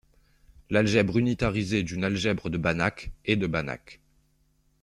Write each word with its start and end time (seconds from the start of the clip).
L'algèbre 0.71 1.17
unitarisée 1.19 1.83
d'une 1.83 2.03
algèbre 2.03 2.49
de 2.49 2.57
Banach 2.57 3.11
est 3.25 3.35
de 3.35 3.45
Banach. 3.45 3.99